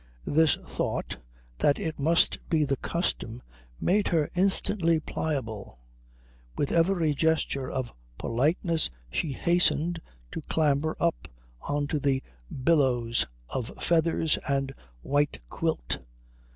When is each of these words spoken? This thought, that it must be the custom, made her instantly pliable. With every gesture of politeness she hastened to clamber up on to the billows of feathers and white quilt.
This 0.25 0.55
thought, 0.55 1.17
that 1.59 1.77
it 1.77 1.99
must 1.99 2.49
be 2.49 2.63
the 2.63 2.77
custom, 2.77 3.39
made 3.79 4.07
her 4.07 4.31
instantly 4.33 4.99
pliable. 4.99 5.77
With 6.57 6.71
every 6.71 7.13
gesture 7.13 7.69
of 7.69 7.93
politeness 8.17 8.89
she 9.11 9.33
hastened 9.33 10.01
to 10.31 10.41
clamber 10.41 10.97
up 10.99 11.27
on 11.69 11.85
to 11.85 11.99
the 11.99 12.23
billows 12.63 13.27
of 13.49 13.73
feathers 13.79 14.39
and 14.49 14.73
white 15.03 15.39
quilt. 15.51 15.99